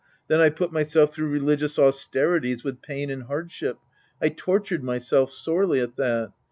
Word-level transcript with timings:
Then 0.29 0.39
I 0.39 0.49
put 0.49 0.71
myself 0.71 1.13
through 1.13 1.29
religious 1.29 1.77
austerities 1.77 2.63
with 2.63 2.81
pain 2.81 3.11
and 3.11 3.21
hardship. 3.21 3.77
I 4.19 4.29
tortured 4.29 4.83
myself 4.83 5.29
sorely 5.31 5.79
at 5.79 5.95
that. 5.97 6.33